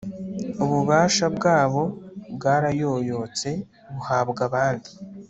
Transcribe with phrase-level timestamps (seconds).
[0.63, 1.83] ububasha bwabo
[2.35, 3.49] bwarayoyotse,
[3.93, 4.89] buhabwa abandi